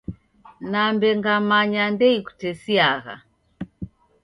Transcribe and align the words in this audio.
Nambe 0.71 1.07
ngamanya 1.17 1.83
ndeikutesiagha. 1.93 3.15